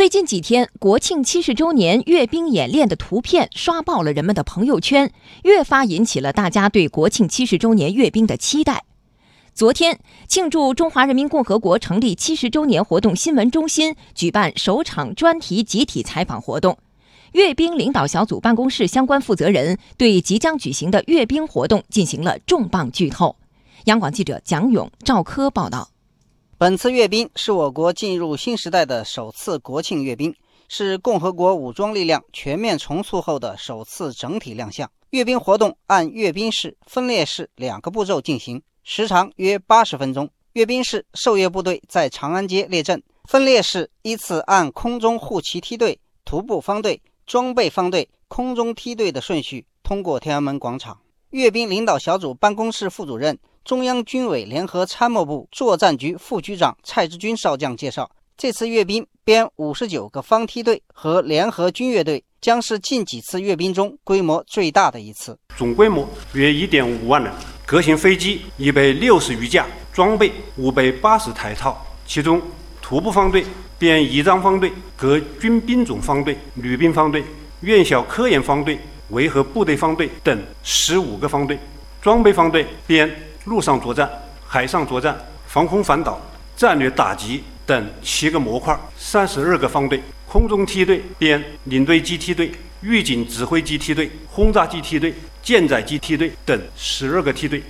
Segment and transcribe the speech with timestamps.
[0.00, 5.12] 最近几天，国庆七十周年阅兵演练的图片刷爆了人们的朋友圈，
[5.44, 8.84] 越发引起了大家对国庆七十周年阅兵的期待。
[9.52, 16.78] 昨天，庆祝中华人民共和国成立七十周年活动新闻中心举办首场专题集体采访活动，
[17.32, 23.36] 阅兵领导小组办公室相关负责人对即将举行的阅兵活动进行了重磅剧透。
[23.84, 25.90] 央广记者蒋勇、赵科报道。
[26.60, 30.34] 本次阅兵是我国进入新时代的首次国庆阅兵，
[30.68, 34.90] 是共和国武装力量全面重塑后的首次整体亮相。
[35.08, 40.28] 阅兵活动按阅兵式、分列式两个步骤进行，时长约八十分钟。
[40.52, 50.98] 阅兵式，受阅部队在长安街列阵；分列式，依次按空中护旗梯队、徒步方队、装备方队、空中梯队的顺序通过天安门广场。
[51.30, 53.38] 阅兵领导小组办公室副主任。
[53.64, 67.32] 中央军委联合参谋部作战局副局长蔡志军少将介绍，这次阅兵编五十九个方梯队和联合军乐队，将是近几次阅兵中规模最大的一次，总规模约一点五万人，
[67.66, 72.40] 各型飞机一百六十余架，装备五百八十台套，其中
[72.80, 73.44] 徒步方队
[73.78, 77.22] 编仪仗方队、各军兵种方队、女兵方队、
[77.60, 78.78] 院校科研方队、
[79.10, 81.58] 维和部队方队等十五个方队，
[82.00, 83.08] 装备方队编。
[83.50, 84.08] 陆上作战、
[84.46, 86.20] 海上作战、防空反导、
[86.56, 95.12] 战略打击等七个模块，三十二个方队；空中梯队编领队机梯队、预警指挥机梯队、轰炸机梯队、
[95.42, 97.60] 舰载机梯队等十二个梯队。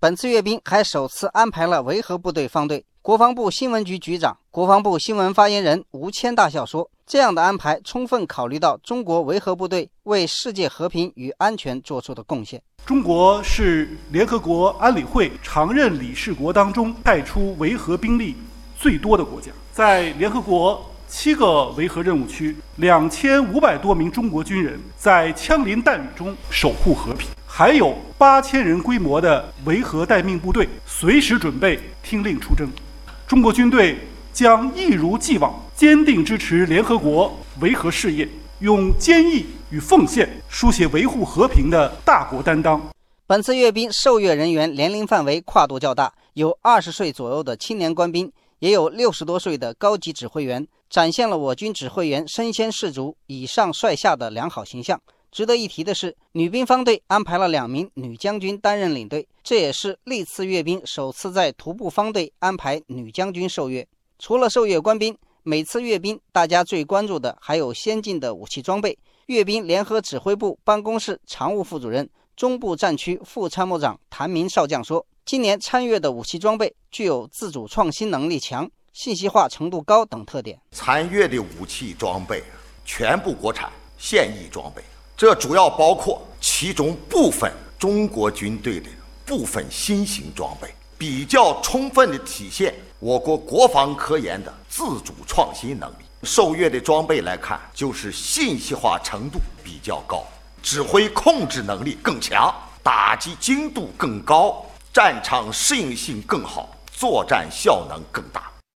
[0.00, 2.84] 本次阅兵还首次安排了维和部队方队。
[3.00, 18.36] 国防部新闻局局长、国防部新闻发言人吴谦大校说：“这样的安排充分考虑到中国维和部队为世界和平与安全做出的贡献。”中国是联合国安理会常任理事国当中派出维和兵力
[18.78, 32.68] 最多的国家，在联合国七个维和任务区，两千五百多名中国军人在枪林弹雨中守护和平，还有八千人规模的维和待命部队随时准备听令出征。
[33.28, 33.94] 中国军队
[34.32, 38.26] 将一如既往坚定支持联合国维和事业。
[38.60, 42.80] 用坚毅与奉献书写维护和平的大国担当。
[43.26, 54.98] 本次阅兵受阅人员年龄范围跨度较大，有二十岁左右的青年官兵，也有六十多岁的高级指挥员，展现了我军指挥员身先士卒、以上率下的良好形象。
[55.30, 63.86] 值得一提的是，女兵方队安排了两名女将军担任领队，这也是历次阅兵首次在徒步方队安排女将军受阅。
[64.18, 65.16] 除了受阅官兵。
[65.44, 68.98] 每次阅兵，大家最关注的还有先进的武器装备。
[69.26, 72.06] 阅兵联合指挥部办公室常务副主任、
[72.36, 80.60] 中部战区副参谋长谭明少将说：“今年参阅的武器装备具有自主创新能力强、信息化程度高等特点。
[80.72, 82.42] 参阅的武器装备
[82.84, 84.82] 全部国产现役装备，
[85.18, 88.88] 这主要包括其中部分中国军队的
[89.26, 100.24] 部分新型装备，比较充分的体现。”我国国防科研的自主创新能力，受阅的装备来看，就是信息化程度比较高，
[100.62, 108.52] 指挥控制能力更强，打击精度更高，战场适应性更好，作战效能更大。